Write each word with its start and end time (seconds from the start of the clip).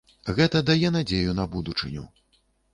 Гэта 0.39 0.61
дае 0.69 0.91
надзею 0.95 1.37
на 1.43 1.47
будучыню. 1.55 2.11